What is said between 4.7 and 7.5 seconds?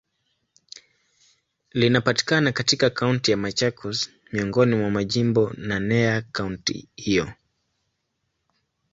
mwa majimbo naneya kaunti hiyo.